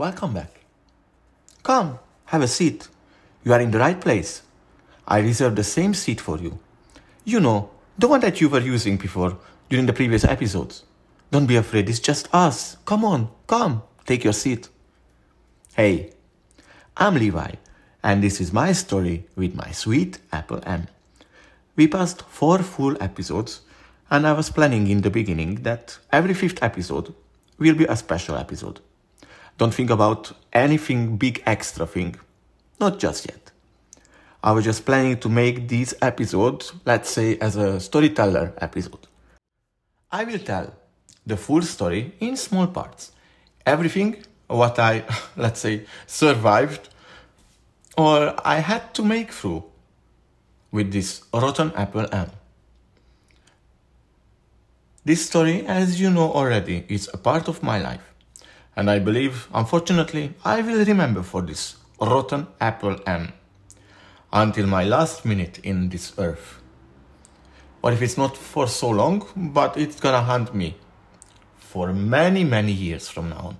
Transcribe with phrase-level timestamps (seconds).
[0.00, 0.60] Welcome back.
[1.62, 2.88] Come, have a seat.
[3.44, 4.40] You are in the right place.
[5.06, 6.58] I reserved the same seat for you.
[7.26, 7.68] You know,
[7.98, 9.36] the one that you were using before
[9.68, 10.84] during the previous episodes.
[11.30, 12.78] Don't be afraid, it's just us.
[12.86, 14.70] Come on, come, take your seat.
[15.74, 16.14] Hey,
[16.96, 17.56] I'm Levi,
[18.02, 20.88] and this is my story with my sweet Apple M.
[21.76, 23.60] We passed four full episodes,
[24.10, 27.12] and I was planning in the beginning that every fifth episode
[27.58, 28.80] will be a special episode.
[29.58, 32.16] Don't think about anything big extra thing.
[32.78, 33.50] Not just yet.
[34.42, 39.06] I was just planning to make these episodes, let's say, as a storyteller episode.
[40.10, 40.72] I will tell
[41.26, 43.12] the full story in small parts.
[43.66, 45.04] Everything what I,
[45.36, 46.88] let's say, survived
[47.96, 49.64] or I had to make through
[50.70, 52.30] with this rotten apple M.
[55.04, 58.09] This story, as you know already, is a part of my life.
[58.76, 63.32] And I believe, unfortunately, I will remember for this rotten apple M
[64.32, 66.60] until my last minute in this earth.
[67.82, 70.76] Or if it's not for so long, but it's gonna haunt me
[71.56, 73.56] for many, many years from now on.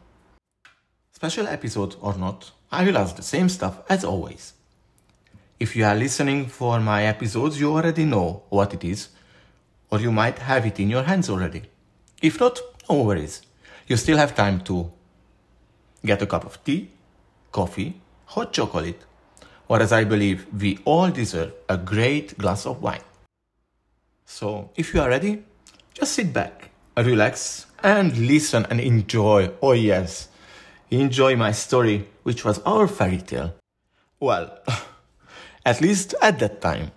[1.12, 4.54] Special episode or not, I will ask the same stuff as always.
[5.58, 9.08] If you are listening for my episodes, you already know what it is,
[9.90, 11.62] or you might have it in your hands already.
[12.22, 12.58] If not,
[12.88, 13.42] no worries.
[13.86, 14.92] You still have time to
[16.04, 16.90] get a cup of tea,
[17.52, 19.04] coffee, hot chocolate,
[19.68, 23.02] or as I believe we all deserve, a great glass of wine.
[24.24, 25.42] So, if you are ready,
[25.94, 29.50] just sit back, relax, and listen and enjoy.
[29.62, 30.28] Oh, yes,
[30.90, 33.54] enjoy my story, which was our fairy tale.
[34.18, 34.58] Well,
[35.64, 36.90] at least at that time.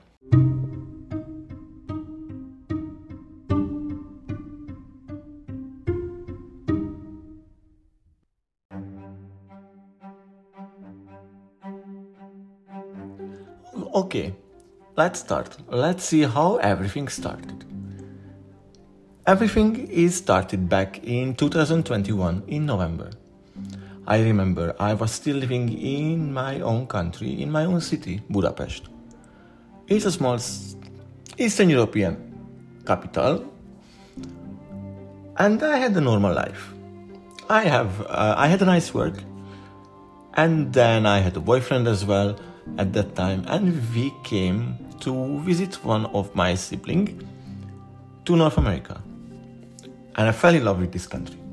[14.14, 14.36] Okay,
[14.96, 15.58] let's start.
[15.70, 17.66] Let's see how everything started.
[19.26, 23.10] Everything is started back in 2021 in November.
[24.06, 28.84] I remember I was still living in my own country, in my own city, Budapest.
[29.88, 30.38] It's a small
[31.40, 32.16] Eastern European
[32.86, 33.52] capital,
[35.38, 36.72] and I had a normal life.
[37.50, 39.16] I have uh, I had a nice work,
[40.36, 42.38] and then I had a boyfriend as well
[42.78, 47.24] at that time, and we came to visit one of my siblings
[48.26, 49.02] to North America,
[50.16, 51.44] and I fell in love with this country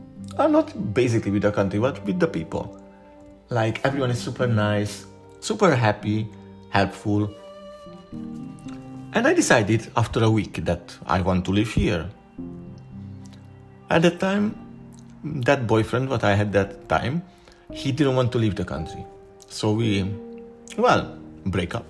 [0.41, 2.81] uh, not basically with the country, but with the people.
[3.51, 5.07] Like everyone is super nice,
[5.41, 6.29] super happy,
[6.71, 7.31] helpful.
[9.13, 12.09] And I decided after a week that I want to live here.
[13.91, 14.55] At that time,
[15.25, 17.23] that boyfriend, what I had that time,
[17.73, 19.05] he didn't want to leave the country.
[19.49, 20.05] So we,
[20.77, 21.87] well, break up.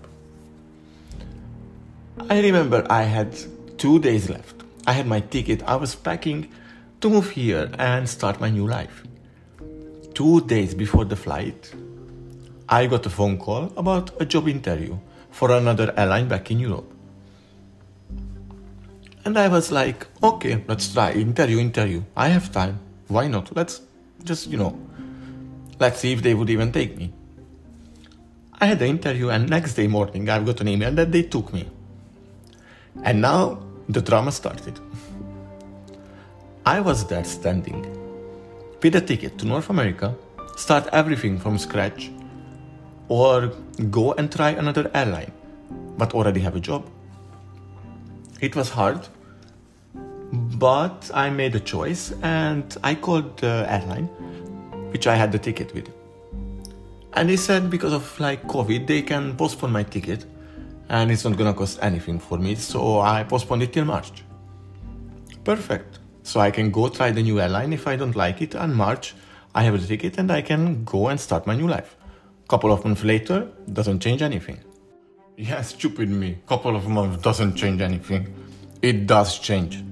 [2.28, 3.36] I remember I had
[3.78, 4.62] two days left.
[4.86, 5.62] I had my ticket.
[5.64, 6.50] I was packing
[7.00, 9.04] to move here and start my new life.
[10.14, 11.72] Two days before the flight,
[12.68, 14.98] I got a phone call about a job interview
[15.30, 16.92] for another airline back in Europe.
[19.24, 22.02] And I was like, okay, let's try interview, interview.
[22.16, 22.78] I have time.
[23.08, 23.54] Why not?
[23.54, 23.80] Let's
[24.24, 24.78] just, you know,
[25.78, 27.12] let's see if they would even take me.
[28.62, 31.50] I had the interview, and next day morning, I've got an email that they took
[31.50, 31.66] me.
[33.02, 34.78] And now the drama started.
[36.66, 37.86] I was there standing.
[38.82, 40.14] With a ticket to North America,
[40.56, 42.10] start everything from scratch,
[43.08, 43.46] or
[43.90, 45.32] go and try another airline,
[45.96, 46.86] but already have a job.
[48.42, 49.08] It was hard,
[50.32, 54.08] but I made a choice and I called the airline,
[54.92, 55.88] which I had the ticket with.
[57.14, 60.24] And they said because of like COVID, they can postpone my ticket
[60.88, 64.24] and it's not gonna cost anything for me, so I postponed it till March.
[65.44, 66.00] Perfect.
[66.22, 68.54] So I can go try the new airline if I don't like it.
[68.54, 69.14] And March,
[69.54, 71.96] I have a ticket and I can go and start my new life.
[72.48, 74.58] Couple of months later, doesn't change anything.
[75.36, 76.38] Yeah, stupid me.
[76.46, 78.34] Couple of months doesn't change anything.
[78.82, 79.82] It does change.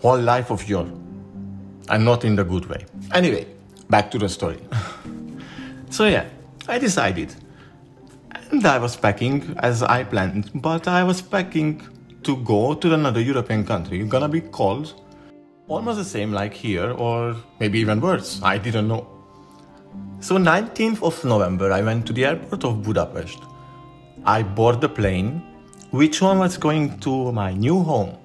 [0.00, 0.88] Whole life of yours.
[1.88, 2.86] And not in the good way.
[3.12, 3.46] Anyway,
[3.88, 4.60] back to the story.
[5.90, 6.26] so yeah,
[6.68, 7.34] I decided.
[8.50, 11.82] And I was packing as I planned, but I was packing
[12.22, 14.02] to go to another European country.
[14.04, 14.94] Gonna be cold
[15.68, 18.40] almost the same like here, or maybe even worse.
[18.42, 19.06] I didn't know.
[20.20, 23.38] So 19th of November, I went to the airport of Budapest.
[24.24, 25.42] I boarded the plane,
[25.90, 28.16] which one was going to my new home.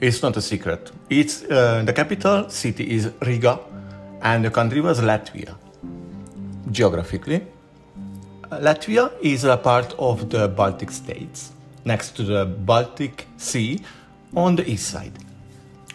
[0.00, 0.90] It's not a secret.
[1.08, 3.60] It's uh, the capital city is Riga,
[4.20, 5.56] and the country was Latvia.
[6.74, 7.46] Geographically,
[8.50, 11.52] Latvia is a part of the Baltic states,
[11.84, 13.80] next to the Baltic Sea
[14.36, 15.12] on the east side.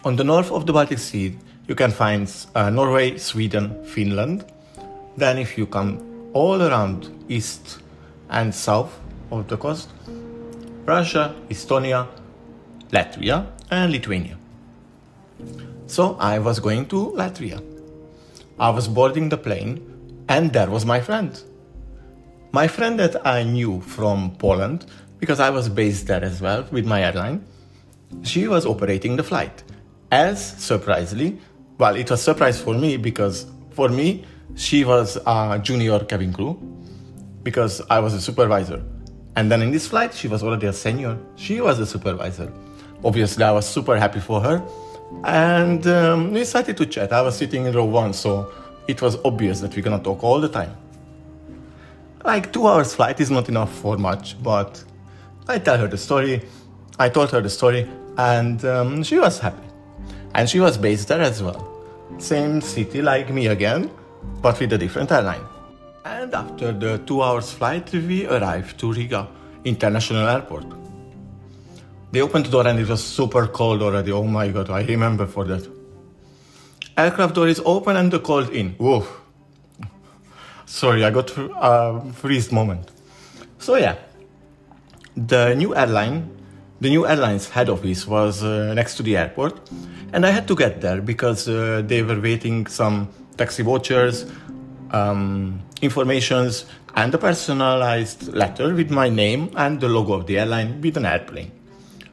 [0.04, 1.36] On the north of the Baltic Sea,
[1.68, 4.44] you can find uh, Norway, Sweden, Finland.
[5.16, 6.00] Then, if you come
[6.32, 7.78] all around east
[8.30, 8.98] and south
[9.30, 9.90] of the coast,
[10.86, 12.08] Russia, Estonia,
[12.90, 14.36] Latvia, and Lithuania.
[15.86, 17.62] So I was going to Latvia.
[18.58, 19.89] I was boarding the plane,
[20.30, 21.42] and there was my friend.
[22.52, 24.86] My friend that I knew from Poland,
[25.18, 27.44] because I was based there as well with my airline,
[28.22, 29.64] she was operating the flight.
[30.12, 31.38] As surprisingly,
[31.78, 34.24] well, it was surprise for me because for me,
[34.54, 36.54] she was a junior cabin crew
[37.42, 38.82] because I was a supervisor.
[39.34, 41.18] And then in this flight, she was already a senior.
[41.36, 42.52] She was a supervisor.
[43.04, 44.62] Obviously, I was super happy for her.
[45.24, 47.12] And um, we started to chat.
[47.12, 48.52] I was sitting in row one, so
[48.90, 50.76] it was obvious that we're gonna talk all the time.
[52.24, 54.82] Like two hours flight is not enough for much, but
[55.48, 56.42] I tell her the story.
[56.98, 57.88] I told her the story,
[58.18, 59.66] and um, she was happy.
[60.34, 61.66] And she was based there as well.
[62.18, 63.90] Same city like me again,
[64.42, 65.46] but with a different airline.
[66.04, 69.28] And after the two hours flight, we arrived to Riga
[69.64, 70.66] International Airport.
[72.12, 74.12] They opened the door and it was super cold already.
[74.12, 75.79] Oh my god, I remember for that.
[77.00, 78.72] Aircraft door is open and the cold in.
[78.72, 79.06] Whoa.
[80.66, 82.90] Sorry, I got a freeze moment.
[83.58, 83.96] So yeah,
[85.16, 86.28] the new airline,
[86.80, 89.70] the new airline's head office was uh, next to the airport,
[90.12, 93.08] and I had to get there because uh, they were waiting some
[93.38, 94.30] taxi vouchers,
[94.90, 96.66] um, informations,
[96.96, 101.06] and a personalized letter with my name and the logo of the airline with an
[101.06, 101.50] airplane.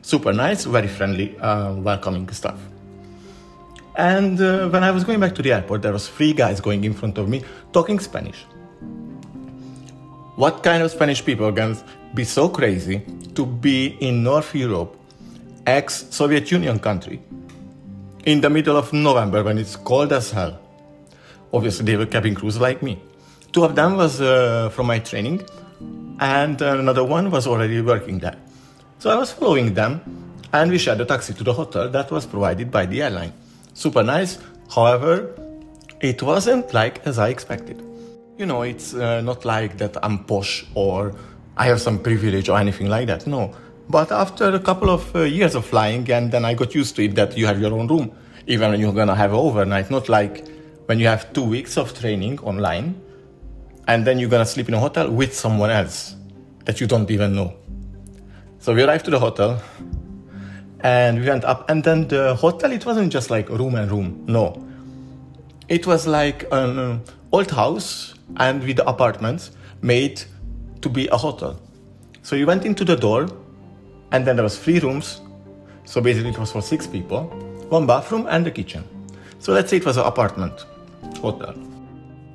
[0.02, 2.58] Super nice, very friendly, uh, welcoming stuff.
[3.98, 6.84] And uh, when I was going back to the airport, there was three guys going
[6.84, 8.46] in front of me talking Spanish.
[10.36, 11.76] What kind of Spanish people can
[12.14, 13.02] be so crazy
[13.34, 14.96] to be in North Europe,
[15.66, 17.20] ex-Soviet Union country,
[18.26, 20.60] in the middle of November when it's cold as hell?
[21.52, 23.02] Obviously, they were cabin crews like me.
[23.52, 25.42] Two of them was uh, from my training,
[26.20, 28.38] and another one was already working there.
[29.00, 30.02] So I was following them,
[30.54, 33.34] and we shared a taxi to the hotel that was provided by the airline.
[33.78, 34.40] Super nice.
[34.74, 35.36] However,
[36.02, 37.80] it wasn't like as I expected.
[38.36, 41.14] You know, it's uh, not like that I'm posh or
[41.56, 43.28] I have some privilege or anything like that.
[43.28, 43.54] No.
[43.88, 47.06] But after a couple of uh, years of flying, and then I got used to
[47.06, 48.12] it that you have your own room,
[48.48, 50.48] even when you're gonna have overnight, not like
[50.88, 53.00] when you have two weeks of training online
[53.88, 56.16] and then you're gonna sleep in a hotel with someone else
[56.66, 57.54] that you don't even know.
[58.58, 59.62] So we arrived to the hotel
[60.82, 64.24] and we went up, and then the hotel it wasn't just like room and room,
[64.28, 64.64] no.
[65.68, 67.02] It was like an
[67.32, 69.52] old house and with apartments
[69.82, 70.22] made
[70.82, 71.60] to be a hotel.
[72.22, 73.28] So you went into the door,
[74.12, 75.22] and then there was three rooms.
[75.86, 77.24] So basically, it was for six people,
[77.70, 78.84] one bathroom and a kitchen.
[79.40, 80.66] So let's say it was an apartment
[81.22, 81.56] hotel.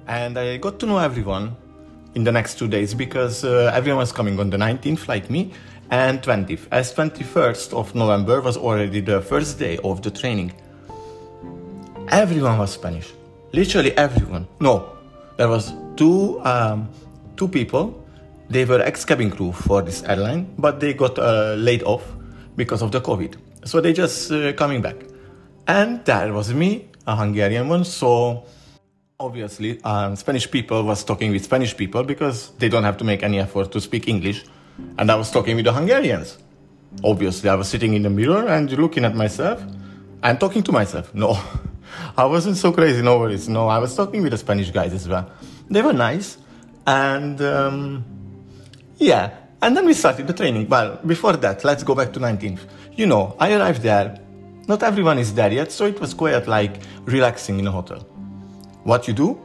[0.07, 1.57] And I got to know everyone
[2.15, 5.53] in the next two days because uh, everyone was coming on the 19th, like me,
[5.93, 6.67] and 20th.
[6.73, 10.53] As 21st of November was already the first day of the training.
[12.09, 13.13] Everyone was Spanish.
[13.53, 14.49] Literally everyone.
[14.59, 14.97] No,
[15.37, 16.89] there was two um,
[17.37, 18.03] two people.
[18.49, 22.03] They were ex-cabin crew for this airline, but they got uh, laid off
[22.57, 23.37] because of the COVID.
[23.65, 24.97] So they just uh, coming back.
[25.69, 27.85] And that was me, a Hungarian one.
[27.85, 28.45] So
[29.21, 33.23] obviously um, Spanish people was talking with Spanish people because they don't have to make
[33.23, 34.45] any effort to speak English.
[34.99, 36.39] And I was talking with the Hungarians.
[37.03, 39.63] Obviously, I was sitting in the mirror and looking at myself
[40.23, 41.15] and talking to myself.
[41.15, 41.39] No,
[42.17, 43.49] I wasn't so crazy, no worries.
[43.49, 45.31] No, I was talking with the Spanish guys as well.
[45.69, 46.39] They were nice.
[46.87, 48.05] And um,
[48.97, 50.69] yeah, and then we started the training.
[50.69, 52.61] Well, before that, let's go back to 19th.
[52.95, 54.19] You know, I arrived there.
[54.69, 58.01] Not everyone is there yet, so it was quite like relaxing in a hotel.
[58.85, 59.41] What you do?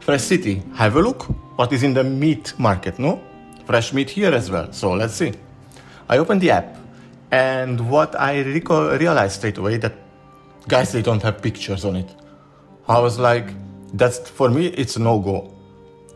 [0.00, 1.24] Fresh City, have a look.
[1.56, 3.20] What is in the meat market, no?
[3.68, 4.72] Fresh meat here as well.
[4.72, 5.34] So let's see.
[6.08, 6.74] I opened the app,
[7.30, 9.92] and what I realized straight away that
[10.66, 12.08] guys they don't have pictures on it.
[12.88, 13.52] I was like,
[13.92, 15.52] that's for me it's no go.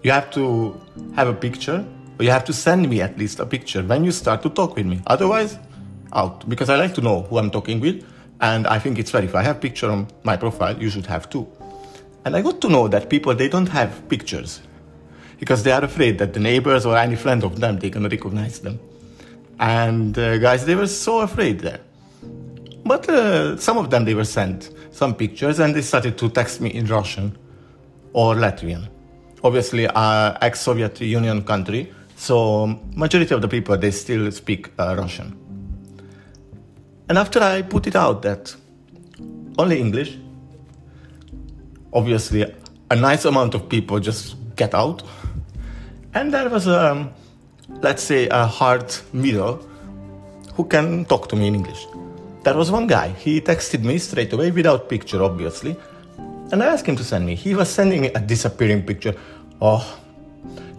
[0.03, 0.81] You have to
[1.15, 1.85] have a picture,
[2.19, 4.75] or you have to send me at least a picture when you start to talk
[4.75, 5.03] with me.
[5.07, 5.59] Otherwise,
[6.15, 8.03] out because I like to know who I'm talking with,
[8.41, 11.29] and I think it's fair if I have picture on my profile, you should have
[11.29, 11.47] too.
[12.25, 14.63] And I got to know that people, they don't have pictures
[15.43, 18.61] because they are afraid that the neighbors or any friend of them, they can recognize
[18.61, 18.79] them.
[19.59, 21.81] And uh, guys, they were so afraid there.
[22.85, 26.61] But uh, some of them, they were sent some pictures and they started to text
[26.61, 27.37] me in Russian
[28.13, 28.87] or Latvian.
[29.43, 35.37] obviously uh, ex-Soviet Union country, so majority of the people they still speak uh, Russian.
[37.09, 38.55] And after I put it out that
[39.59, 40.17] only English,
[41.93, 42.47] obviously
[42.91, 45.03] a nice amount of people just get out,
[46.15, 47.11] and there was a, um,
[47.81, 49.57] let's say, a hard middle
[50.55, 51.87] who can talk to me in English.
[52.45, 53.09] There was one guy.
[53.09, 55.77] He texted me straight away without picture, obviously.
[56.51, 57.35] And I asked him to send me.
[57.35, 59.15] He was sending me a disappearing picture.
[59.61, 59.99] Oh,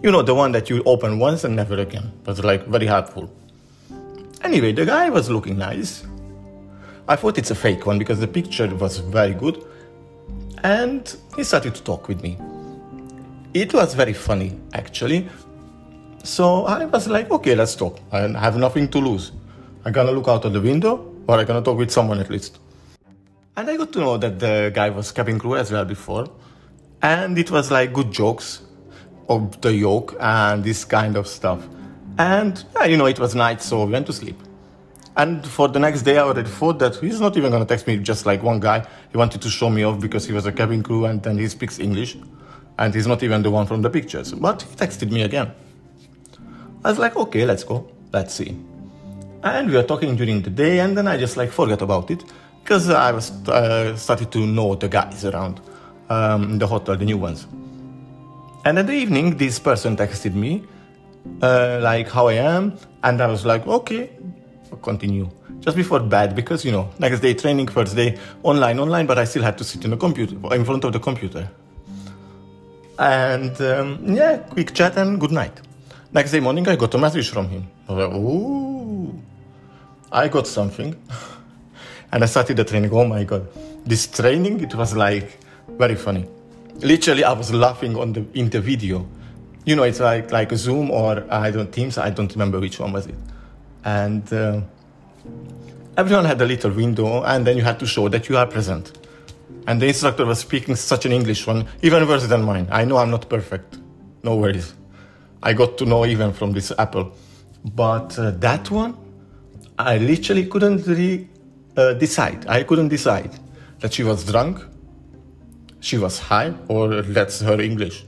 [0.02, 2.12] you know, the one that you open once and never again.
[2.20, 3.32] It was like very helpful.
[4.42, 6.04] Anyway, the guy was looking nice.
[7.08, 9.64] I thought it's a fake one because the picture was very good.
[10.62, 12.38] And he started to talk with me.
[13.54, 15.28] It was very funny, actually.
[16.24, 18.00] So I was like, okay, let's talk.
[18.10, 19.30] I have nothing to lose.
[19.84, 22.58] I'm gonna look out of the window or I'm gonna talk with someone at least.
[23.56, 26.26] And I got to know that the guy was cabin crew as well before.
[27.00, 28.62] And it was like good jokes
[29.28, 31.64] of the yoke and this kind of stuff.
[32.18, 34.40] And yeah, you know, it was night, so we went to sleep.
[35.16, 37.98] And for the next day, I already thought that he's not even gonna text me
[37.98, 38.84] just like one guy.
[39.12, 41.46] He wanted to show me off because he was a cabin crew and then he
[41.46, 42.16] speaks English.
[42.78, 44.32] And he's not even the one from the pictures.
[44.32, 45.52] But he texted me again.
[46.84, 47.88] I was like, okay, let's go.
[48.12, 48.56] Let's see
[49.44, 52.24] and we were talking during the day and then i just like forgot about it
[52.62, 55.60] because i was uh, started to know the guys around
[56.08, 57.46] um, the hotel the new ones
[58.64, 60.64] and in the evening this person texted me
[61.42, 64.10] uh, like how i am and i was like okay
[64.72, 65.28] I'll continue
[65.60, 69.24] just before bed because you know next day training first day online online but i
[69.24, 71.48] still had to sit in the computer in front of the computer
[72.98, 75.60] and um, yeah quick chat and good night
[76.12, 79.22] next day morning i got a message from him I was like, Ooh.
[80.10, 80.94] I got something
[82.12, 82.90] and I started the training.
[82.92, 83.46] Oh my god.
[83.84, 86.26] This training it was like very funny.
[86.76, 89.06] Literally I was laughing on the in the video.
[89.64, 92.92] You know, it's like like Zoom or I don't Teams, I don't remember which one
[92.92, 93.16] was it.
[93.84, 94.60] And uh,
[95.96, 99.03] everyone had a little window and then you had to show that you are present.
[99.66, 102.68] And the instructor was speaking such an English one, even worse than mine.
[102.70, 103.78] I know I'm not perfect.
[104.22, 104.74] No worries.
[105.42, 107.14] I got to know even from this Apple.
[107.74, 108.96] But uh, that one,
[109.78, 111.28] I literally couldn't re,
[111.76, 112.46] uh, decide.
[112.46, 113.30] I couldn't decide
[113.80, 114.64] that she was drunk,
[115.80, 118.04] she was high, or that's her English.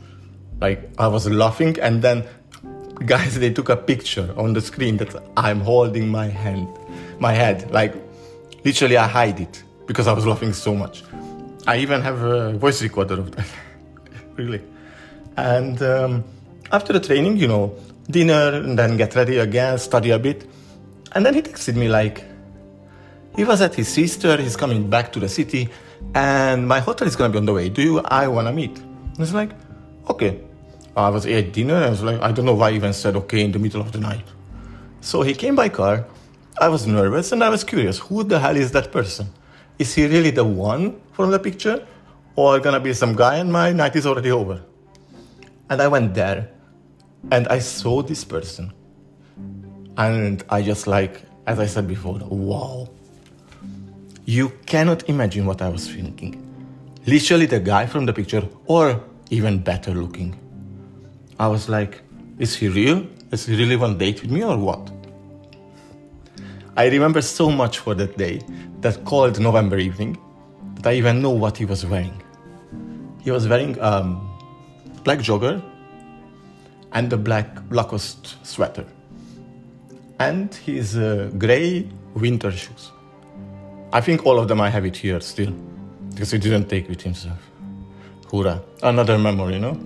[0.61, 2.25] Like I was laughing, and then
[3.05, 6.69] guys they took a picture on the screen that I'm holding my hand,
[7.19, 7.71] my head.
[7.71, 7.95] Like
[8.65, 11.03] literally, I hide it because I was laughing so much.
[11.67, 13.47] I even have a voice recorder of that,
[14.37, 14.63] really.
[15.37, 16.25] And um,
[16.71, 17.77] after the training, you know,
[18.09, 20.49] dinner and then get ready again, study a bit.
[21.13, 22.25] And then he texted me like,
[23.35, 25.69] he was at his sister, he's coming back to the city,
[26.15, 27.69] and my hotel is gonna be on the way.
[27.69, 28.79] Do you, I wanna meet?
[28.79, 29.51] And it's like,
[30.09, 30.41] okay.
[30.97, 33.17] I was at dinner, and I was like, I don't know why I even said
[33.17, 34.25] okay in the middle of the night.
[35.03, 36.07] So he came by car.
[36.59, 39.29] I was nervous and I was curious, who the hell is that person?
[39.79, 41.85] Is he really the one from the picture?
[42.37, 44.63] Or gonna be some guy and my night is already over?
[45.71, 46.51] And I went there
[47.33, 48.73] and I saw this person.
[49.97, 52.89] And I just like, as I said before, wow.
[54.27, 56.43] You cannot imagine what I was thinking.
[57.07, 60.35] Literally, the guy from the picture, or even better looking.
[61.39, 62.03] I was like,
[62.39, 63.07] is he real?
[63.33, 64.91] Is he really to date with me or what?
[66.77, 68.43] I remember so much for that day,
[68.81, 70.19] that cold November evening,
[70.77, 72.23] that I even know what he was wearing.
[73.23, 74.29] He was wearing um,
[75.05, 75.63] black jogger
[76.93, 78.87] and a black Lacoste sweater
[80.19, 82.93] and his uh, gray winter shoes.
[83.93, 85.53] I think all of them I have it here still,
[86.11, 87.39] because he didn't take with himself.
[88.31, 89.79] Hurrah, another memory, you know?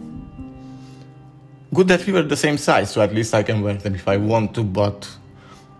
[1.73, 4.09] Good that we were the same size, so at least I can wear them if
[4.09, 5.09] I want to, but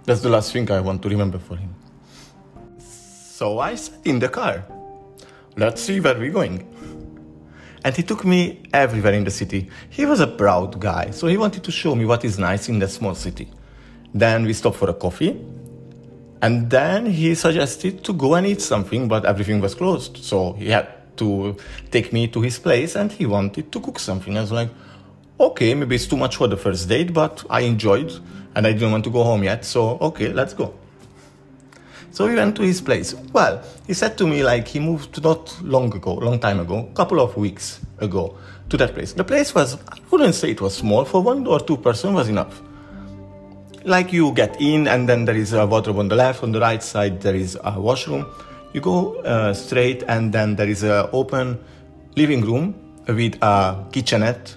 [0.05, 1.75] that's the last thing I want to remember for him.
[2.79, 4.65] So I sat in the car.
[5.57, 6.67] Let's see where we're going.
[7.85, 9.71] And he took me everywhere in the city.
[9.89, 12.79] He was a proud guy, so he wanted to show me what is nice in
[12.81, 13.49] that small city.
[14.13, 15.41] Then we stopped for a coffee.
[16.43, 20.19] And then he suggested to go and eat something, but everything was closed.
[20.19, 20.89] So he had
[21.19, 21.57] to
[21.91, 24.37] take me to his place and he wanted to cook something.
[24.37, 24.71] I was like,
[25.39, 28.13] okay, maybe it's too much for the first date, but I enjoyed
[28.55, 29.65] and I didn't want to go home yet.
[29.65, 30.75] So, okay, let's go.
[32.13, 33.15] So we went to his place.
[33.33, 37.21] Well, he said to me like he moved not long ago, long time ago, couple
[37.21, 38.37] of weeks ago
[38.69, 39.13] to that place.
[39.13, 42.29] The place was, I wouldn't say it was small, for one or two person was
[42.29, 42.63] enough
[43.85, 46.61] like you get in and then there is a wardrobe on the left on the
[46.61, 48.27] right side there is a washroom
[48.75, 51.59] you go uh, straight and then there is a open
[52.17, 52.75] living room
[53.09, 54.57] with a kitchenette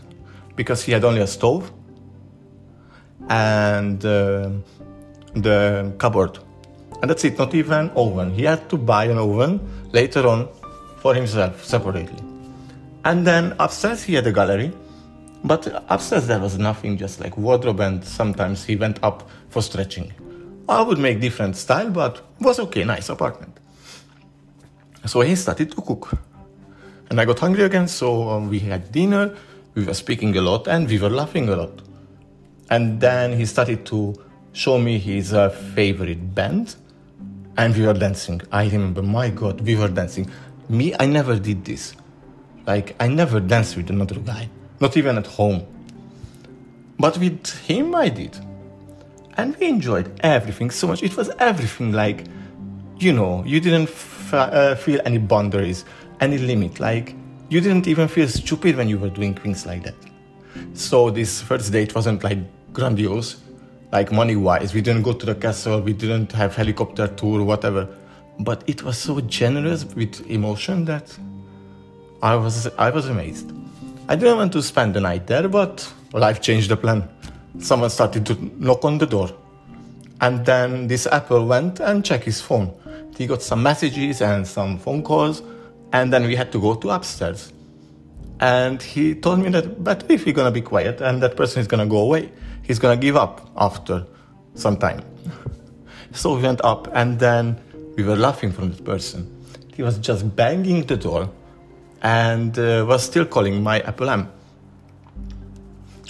[0.55, 1.72] because he had only a stove
[3.29, 4.50] and uh,
[5.36, 6.38] the cupboard.
[7.03, 8.33] And that's it, not even oven.
[8.33, 9.60] He had to buy an oven
[9.91, 10.48] later on
[11.00, 12.24] for himself separately.
[13.03, 14.72] And then upstairs he had a gallery,
[15.43, 20.13] but upstairs there was nothing, just like wardrobe, and sometimes he went up for stretching.
[20.69, 23.60] I would make different style, but was okay, nice apartment.
[25.05, 26.17] So he started to cook.
[27.10, 29.36] And I got hungry again, so um, we had dinner,
[29.75, 31.81] we were speaking a lot, and we were laughing a lot.
[32.69, 34.15] And then he started to
[34.53, 36.77] show me his uh, favorite band,
[37.57, 38.41] and we were dancing.
[38.51, 40.29] I remember, my God, we were dancing.
[40.69, 41.95] Me, I never did this.
[42.65, 45.65] Like, I never danced with another guy, not even at home.
[46.98, 48.38] But with him, I did.
[49.36, 51.03] And we enjoyed everything so much.
[51.03, 52.25] It was everything like,
[53.00, 55.86] you know, you didn't f- uh, feel any boundaries,
[56.22, 56.79] any limit.
[56.79, 57.15] Like,
[57.50, 59.95] you didn't even feel stupid when you were doing things like that.
[60.74, 62.39] So, this first date wasn't like
[62.72, 63.42] grandiose,
[63.93, 64.73] like money wise.
[64.73, 67.88] We didn't go to the castle, we didn't have helicopter tour, whatever.
[68.39, 71.15] But it was so generous with emotion that
[72.23, 73.51] I was I was amazed.
[74.09, 75.75] I didn't want to spend the night there, but
[76.12, 77.07] life changed the plan.
[77.59, 79.29] Someone started to knock on the door.
[80.21, 82.73] And then this Apple went and checked his phone.
[83.15, 85.43] He got some messages and some phone calls,
[85.91, 87.53] and then we had to go to upstairs.
[88.39, 91.67] And he told me that better if you're gonna be quiet and that person is
[91.67, 92.31] gonna go away.
[92.63, 94.05] He's gonna give up after
[94.55, 95.03] some time.
[96.12, 97.62] so we went up and then
[97.96, 99.29] we were laughing from the person.
[99.75, 101.29] He was just banging the door
[102.01, 104.32] and uh, was still calling my Apple M.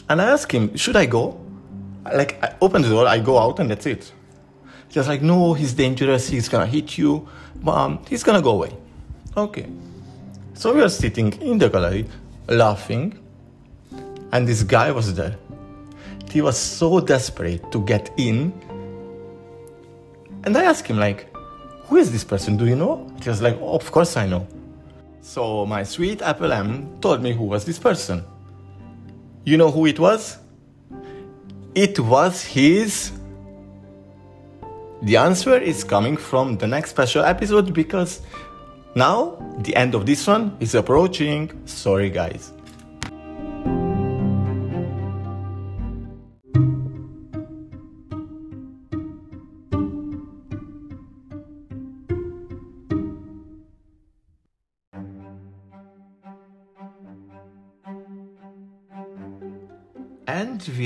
[0.10, 1.40] And I asked him, should I go?
[2.06, 4.12] Like, I open the door, I go out, and that's it.
[4.90, 7.28] He was like, no, he's dangerous, he's gonna hit you,
[7.66, 8.76] um, he's gonna go away.
[9.36, 9.68] Okay.
[10.54, 12.06] So we were sitting in the gallery,
[12.48, 13.18] laughing,
[14.32, 15.38] and this guy was there.
[16.34, 18.52] He was so desperate to get in.
[20.46, 21.32] And I asked him, like,
[21.84, 22.58] who is this person?
[22.58, 23.08] Do you know?
[23.22, 24.48] He was like, oh, of course I know.
[25.22, 28.24] So my sweet Apple M told me who was this person.
[29.44, 30.40] You know who it was?
[31.76, 33.12] It was his.
[35.04, 38.22] The answer is coming from the next special episode because
[38.96, 41.52] now the end of this one is approaching.
[41.66, 42.54] Sorry, guys.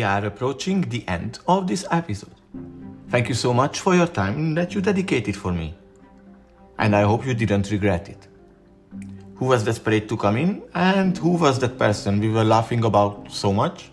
[0.08, 2.34] Are approaching the end of this episode.
[3.10, 5.76] Thank you so much for your time that you dedicated for me.
[6.80, 8.28] And I hope you didn't regret it.
[9.36, 13.32] Who was desperate to come in and who was that person we were laughing about
[13.32, 13.92] so much?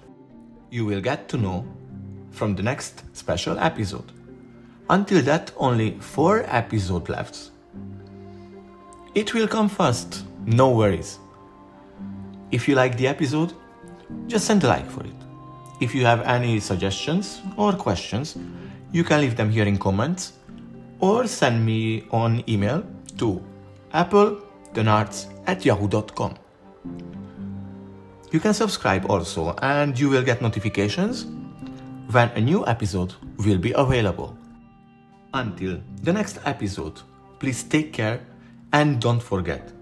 [0.70, 1.66] You will get to know
[2.30, 4.10] from the next special episode.
[4.90, 7.50] Until that, only four episodes left.
[9.14, 11.18] It will come fast, no worries.
[12.50, 13.52] If you like the episode,
[14.26, 15.23] just send a like for it.
[15.80, 18.36] If you have any suggestions or questions,
[18.92, 20.34] you can leave them here in comments
[21.00, 22.84] or send me on email
[23.18, 23.42] to
[23.92, 26.36] applethenarc at yahoo.com.
[28.30, 31.26] You can subscribe also and you will get notifications
[32.10, 34.36] when a new episode will be available.
[35.32, 37.00] Until the next episode,
[37.38, 38.20] please take care
[38.72, 39.74] and don't forget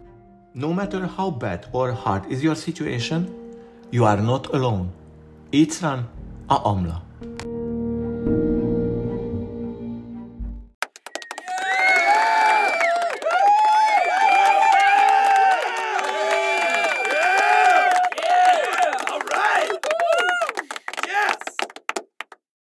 [0.54, 3.32] no matter how bad or hard is your situation,
[3.90, 4.92] you are not alone.
[5.52, 6.00] eteren
[6.48, 7.04] og omler.